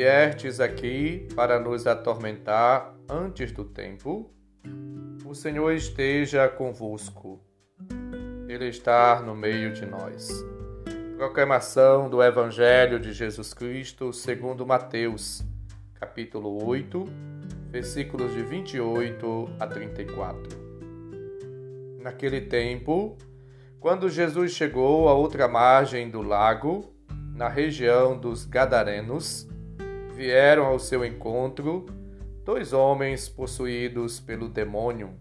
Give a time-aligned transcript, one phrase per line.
[0.00, 4.32] viestes aqui para nos atormentar antes do tempo,
[5.26, 7.38] o Senhor esteja convosco.
[8.48, 10.30] Ele está no meio de nós.
[11.18, 15.44] Proclamação do Evangelho de Jesus Cristo segundo Mateus,
[15.96, 17.04] capítulo 8,
[17.68, 20.48] versículos de 28 a 34.
[22.00, 23.18] Naquele tempo,
[23.78, 26.90] quando Jesus chegou à outra margem do lago,
[27.34, 29.46] na região dos Gadarenos,
[30.20, 31.86] vieram ao seu encontro
[32.44, 35.14] dois homens possuídos pelo demônio,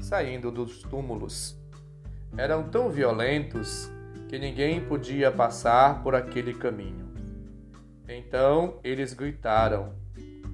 [0.00, 1.56] saindo dos túmulos.
[2.36, 3.88] Eram tão violentos
[4.28, 7.14] que ninguém podia passar por aquele caminho.
[8.08, 9.94] Então eles gritaram: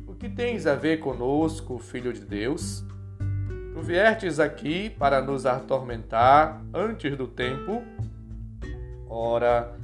[0.06, 2.84] O que tens a ver conosco, filho de Deus?
[3.72, 7.82] Tu viestes aqui para nos atormentar antes do tempo?
[9.08, 9.74] Ora,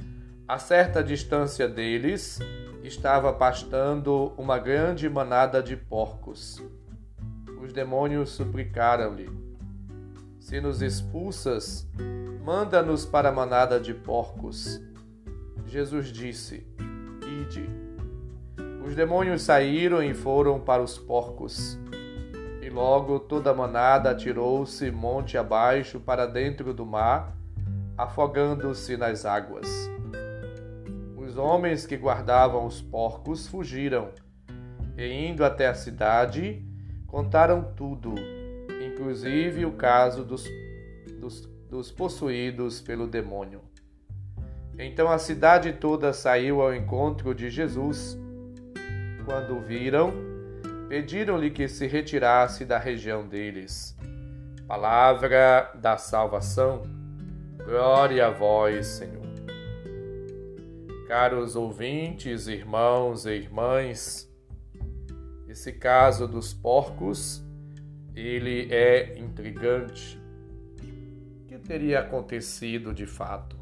[0.47, 2.39] a certa distância deles
[2.87, 6.63] estava pastando uma grande manada de porcos.
[7.61, 9.29] Os demônios suplicaram-lhe:
[10.39, 11.85] Se nos expulsas,
[12.43, 14.81] manda-nos para a manada de porcos.
[15.65, 16.65] Jesus disse:
[17.41, 17.69] Ide.
[18.85, 21.77] Os demônios saíram e foram para os porcos.
[22.61, 27.35] E logo toda a manada atirou-se monte abaixo para dentro do mar,
[27.97, 29.96] afogando-se nas águas
[31.37, 34.09] homens que guardavam os porcos fugiram
[34.97, 36.65] e, indo até a cidade,
[37.05, 38.15] contaram tudo,
[38.85, 40.45] inclusive o caso dos,
[41.19, 43.61] dos, dos possuídos pelo demônio.
[44.79, 48.17] Então a cidade toda saiu ao encontro de Jesus.
[49.25, 50.13] Quando o viram,
[50.87, 53.97] pediram-lhe que se retirasse da região deles.
[54.67, 56.83] Palavra da salvação.
[57.65, 59.26] Glória a vós, Senhor.
[61.07, 64.29] Caros ouvintes, irmãos e irmãs,
[65.47, 67.41] esse caso dos porcos,
[68.13, 70.21] ele é intrigante.
[70.81, 73.57] O que teria acontecido de fato?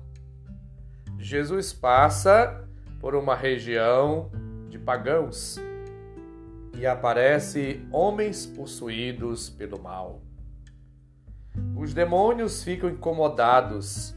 [1.20, 2.68] Jesus passa
[3.00, 4.32] por uma região
[4.68, 5.58] de pagãos
[6.76, 10.24] e aparece homens possuídos pelo mal.
[11.78, 14.16] Os demônios ficam incomodados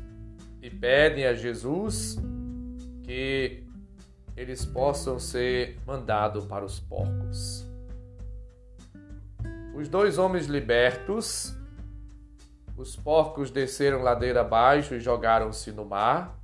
[0.63, 2.19] e pedem a Jesus
[3.09, 3.65] que
[4.37, 7.67] eles possam ser mandados para os porcos.
[9.75, 11.57] Os dois homens libertos,
[12.77, 16.39] os porcos desceram ladeira abaixo e jogaram-se no mar,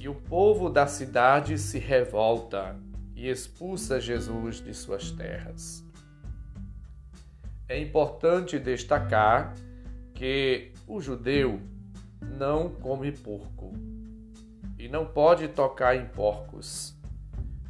[0.00, 2.80] e o povo da cidade se revolta
[3.14, 5.84] e expulsa Jesus de suas terras.
[7.68, 9.54] É importante destacar
[10.14, 11.60] que o judeu
[12.22, 13.93] não come porco
[14.84, 16.94] e não pode tocar em porcos,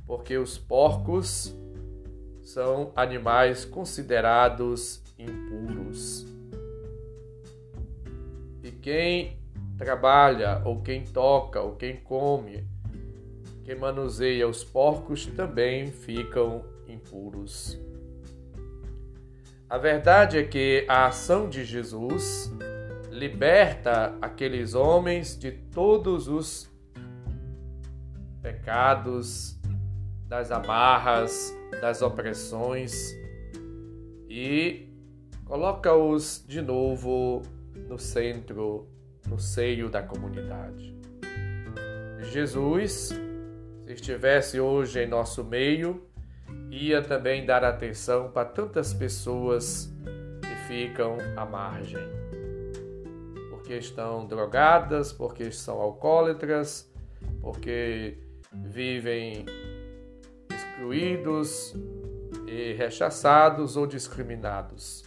[0.05, 1.57] porque os porcos
[2.43, 6.27] são animais considerados impuros.
[8.65, 9.39] E quem
[9.79, 12.67] trabalha, ou quem toca, ou quem come,
[13.63, 17.79] quem manuseia os porcos também ficam impuros.
[19.71, 22.53] A verdade é que a ação de Jesus
[23.09, 26.74] liberta aqueles homens de todos os
[28.45, 29.59] pecados,
[30.29, 33.17] das amarras, das opressões
[34.29, 34.87] e
[35.47, 37.41] coloca-os de novo
[37.89, 38.87] no centro,
[39.27, 40.95] no seio da comunidade.
[42.31, 43.19] Jesus,
[43.87, 46.07] se estivesse hoje em nosso meio,
[46.71, 49.91] ia também dar atenção para tantas pessoas
[50.43, 52.07] que ficam à margem,
[53.49, 56.93] porque estão drogadas, porque são alcoólatras,
[57.41, 58.19] porque
[58.63, 59.47] vivem
[60.51, 61.75] excluídos
[62.47, 65.05] e rechaçados ou discriminados.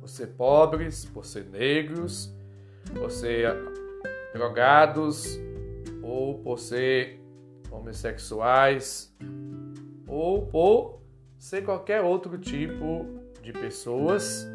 [0.00, 2.32] Por ser pobres, por ser negros,
[2.94, 3.54] por ser
[4.32, 5.38] drogados
[6.02, 7.20] ou por ser
[7.70, 9.14] homossexuais
[10.06, 11.00] ou por
[11.38, 13.06] ser qualquer outro tipo
[13.42, 14.48] de pessoas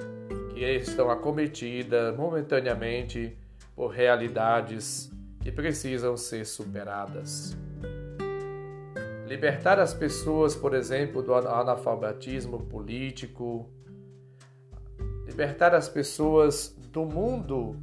[0.53, 3.37] que estão acometidas momentaneamente
[3.75, 5.11] por realidades
[5.41, 7.57] que precisam ser superadas.
[9.31, 13.71] Libertar as pessoas, por exemplo, do analfabetismo político,
[15.25, 17.77] libertar as pessoas do mundo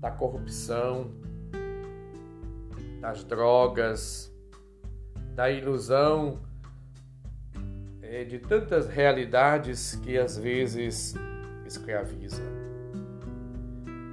[0.00, 1.10] da corrupção,
[3.02, 4.34] das drogas,
[5.34, 6.40] da ilusão,
[8.00, 11.14] é, de tantas realidades que às vezes
[11.66, 12.42] escraviza.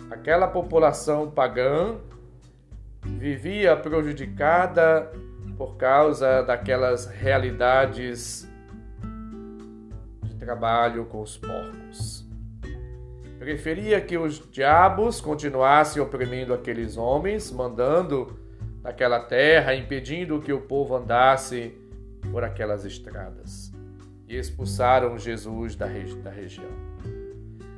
[0.09, 1.95] Aquela população pagã
[3.01, 5.09] vivia prejudicada
[5.61, 8.49] por causa daquelas realidades
[10.23, 12.27] de trabalho com os porcos.
[13.37, 18.39] Preferia que os diabos continuassem oprimindo aqueles homens, mandando
[18.81, 21.71] naquela terra, impedindo que o povo andasse
[22.31, 23.71] por aquelas estradas.
[24.27, 26.71] E expulsaram Jesus da, regi da região.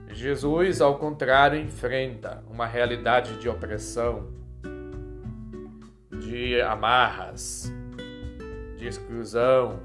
[0.07, 4.29] Jesus, ao contrário, enfrenta uma realidade de opressão,
[6.33, 7.71] de amarras,
[8.75, 9.79] de exclusão,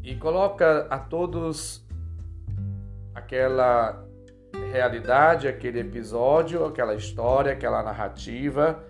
[0.00, 1.84] e coloca a todos
[3.12, 4.06] aquela
[4.70, 8.84] realidade, aquele episódio, aquela história, aquela narrativa,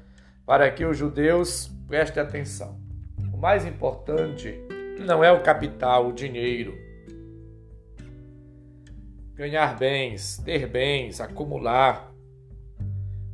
[0.44, 2.78] para que os judeus prestem atenção.
[3.32, 4.54] O mais importante
[5.00, 6.76] não é o capital, o dinheiro.
[9.32, 12.12] Ganhar bens, ter bens, acumular,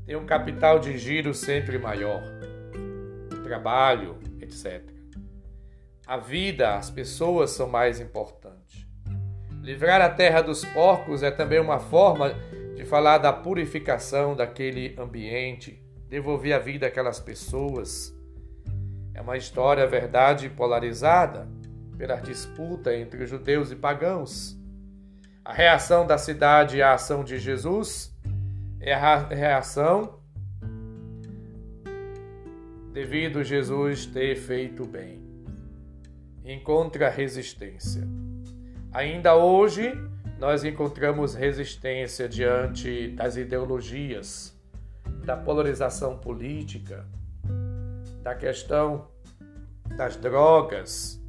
[0.06, 2.22] ter um capital de giro sempre maior,
[3.44, 4.82] trabalho, etc.
[6.06, 8.86] A vida, as pessoas são mais importantes.
[9.62, 12.34] Livrar a terra dos porcos é também uma forma
[12.74, 18.14] de falar da purificação daquele ambiente, devolver a vida àquelas pessoas.
[19.14, 21.48] É uma história, verdade, polarizada
[21.96, 24.58] pela disputa entre judeus e pagãos.
[25.44, 28.14] A reação da cidade à ação de Jesus
[28.80, 30.18] é a reação
[32.94, 35.20] devido Jesus ter feito bem.
[36.44, 38.06] Encontra resistência.
[38.92, 39.92] Ainda hoje,
[40.38, 44.56] nós encontramos resistência diante das ideologias,
[45.24, 47.04] da polarização política,
[48.22, 49.08] da questão
[49.96, 51.20] das drogas,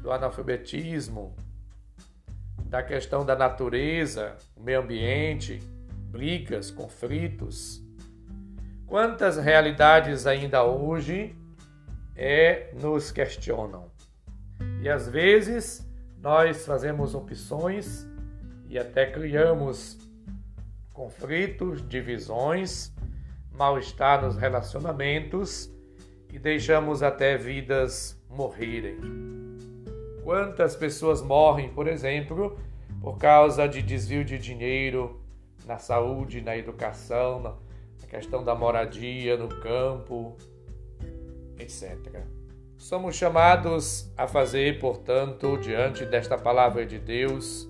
[0.00, 1.36] do analfabetismo,
[2.64, 5.58] da questão da natureza, meio ambiente,
[6.10, 7.86] brigas, conflitos.
[8.88, 11.36] Quantas realidades ainda hoje
[12.16, 13.90] é, nos questionam?
[14.80, 15.86] E às vezes
[16.22, 18.08] nós fazemos opções
[18.66, 19.98] e até criamos
[20.94, 22.90] conflitos, divisões,
[23.52, 25.70] mal-estar nos relacionamentos
[26.32, 28.96] e deixamos até vidas morrerem.
[30.24, 32.58] Quantas pessoas morrem, por exemplo,
[33.02, 35.20] por causa de desvio de dinheiro
[35.66, 37.58] na saúde, na educação,
[38.08, 40.36] questão da moradia, no campo,
[41.58, 42.22] etc.
[42.76, 47.68] Somos chamados a fazer, portanto, diante desta palavra de Deus,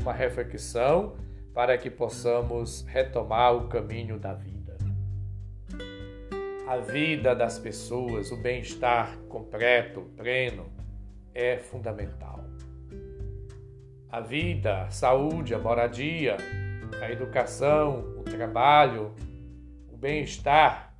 [0.00, 1.16] uma reflexão
[1.52, 4.76] para que possamos retomar o caminho da vida.
[6.68, 10.66] A vida das pessoas, o bem-estar completo, pleno,
[11.34, 12.44] é fundamental.
[14.08, 16.36] A vida, a saúde, a moradia,
[17.02, 19.12] a educação, o trabalho,
[20.00, 20.90] bem-estar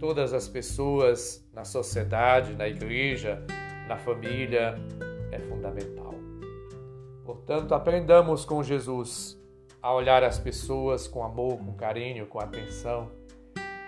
[0.00, 3.44] todas as pessoas na sociedade, na igreja,
[3.86, 4.74] na família,
[5.30, 6.14] é fundamental.
[7.24, 9.38] Portanto, aprendamos com Jesus
[9.82, 13.10] a olhar as pessoas com amor, com carinho, com atenção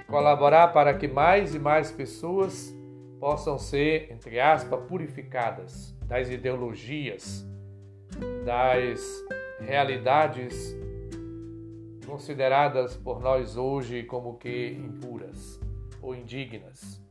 [0.00, 2.72] e colaborar para que mais e mais pessoas
[3.18, 7.46] possam ser, entre aspas, purificadas das ideologias,
[8.44, 9.00] das
[9.60, 10.76] realidades
[12.12, 15.58] consideradas por nós hoje como que impuras
[16.02, 17.02] ou indignas.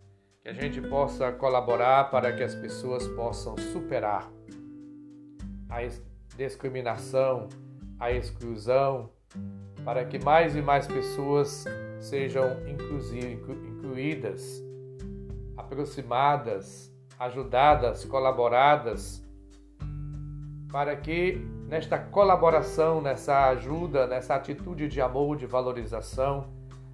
[0.43, 4.31] Que a gente possa colaborar para que as pessoas possam superar
[5.67, 5.79] a
[6.37, 7.49] discriminação,
[7.99, 9.09] a exclusão,
[9.83, 11.65] para que mais e mais pessoas
[11.99, 14.63] sejam incluídas,
[15.57, 19.25] aproximadas, ajudadas, colaboradas,
[20.71, 26.49] para que nesta colaboração, nessa ajuda, nessa atitude de amor, de valorização,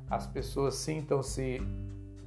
[0.08, 1.60] as pessoas sintam-se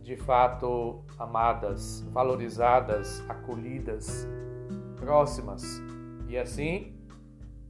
[0.03, 4.27] de fato amadas, valorizadas, acolhidas,
[4.97, 5.81] próximas.
[6.29, 6.93] E assim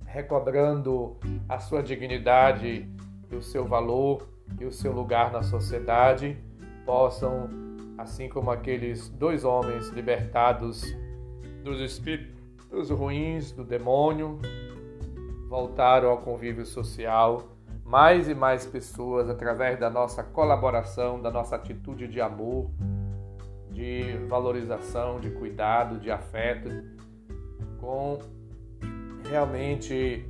[0.07, 2.89] recobrando a sua dignidade
[3.31, 4.27] e o seu valor
[4.59, 6.43] e o seu lugar na sociedade,
[6.87, 7.51] possam,
[7.99, 10.83] assim como aqueles dois homens libertados
[11.63, 14.41] dos espíritos ruins, do demônio,
[15.51, 17.43] voltaram ao convívio social
[17.85, 22.71] mais e mais pessoas através da nossa colaboração, da nossa atitude de amor,
[23.73, 26.69] de valorização, de cuidado, de afeto,
[27.81, 28.21] com
[29.29, 30.25] realmente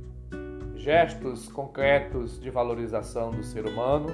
[0.73, 4.07] gestos concretos de valorização do ser humano,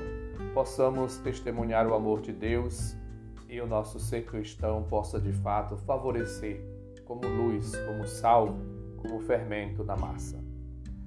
[0.54, 2.98] possamos testemunhar o amor de Deus
[3.48, 6.62] e o nosso ser cristão possa de fato favorecer
[7.06, 8.58] como luz, como sal,
[8.98, 10.47] como fermento na massa.